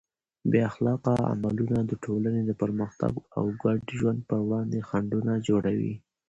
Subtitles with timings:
[0.49, 5.93] بې اخلاقه عملونه د ټولنې د پرمختګ او ګډ ژوند پر وړاندې خنډونه جوړوي.